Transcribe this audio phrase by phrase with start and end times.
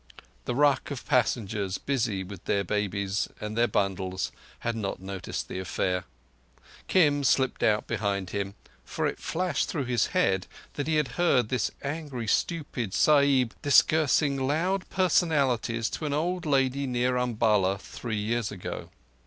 [0.45, 4.31] The ruck of passengers, busy, with their babies and their bundles,
[4.61, 6.05] had not noticed the affair.
[6.87, 11.49] Kim slipped out behind him; for it flashed through his head that he had heard
[11.49, 18.51] this angry, stupid Sahib discoursing loud personalities to an old lady near Umballa three years
[18.51, 18.89] ago.